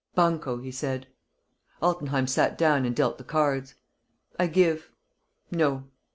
[0.15, 1.05] "Banco," he said.
[1.79, 3.75] Altenheim sat down and dealt the cards:
[4.39, 4.89] "I give."
[5.51, 5.89] "No."